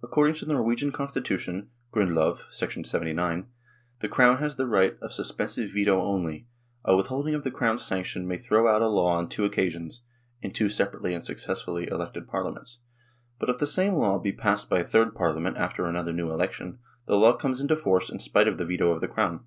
[0.00, 3.48] According to the Norwegian Constitution (Grundlov, 79),
[3.98, 6.46] the Crown has the right of sus pensive veto only;
[6.84, 10.02] a withholding of the Crown's sanction may throw out a law on two occasions
[10.40, 12.78] (in two separately and successively elected Parliaments),
[13.40, 16.30] but if the same law be passed by a third Parliament after an other new
[16.30, 19.40] election, the law comes into force in spite of the veto of the Crown.